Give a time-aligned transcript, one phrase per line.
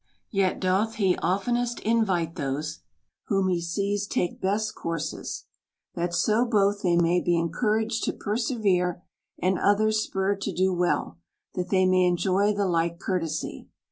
[0.31, 2.79] Yet doth he oftenest invite those,
[3.27, 5.45] whom he sees take best courses;
[5.93, 9.03] that so both they may be encouraged to persevere,
[9.39, 11.19] and others spurred to do well,
[11.53, 13.67] that they may enjoy the like courtesy.